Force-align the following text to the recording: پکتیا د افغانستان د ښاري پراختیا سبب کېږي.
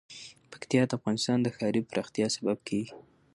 پکتیا 0.51 0.81
د 0.89 0.91
افغانستان 0.99 1.37
د 1.41 1.47
ښاري 1.57 1.81
پراختیا 1.89 2.27
سبب 2.35 2.57
کېږي. 2.67 2.93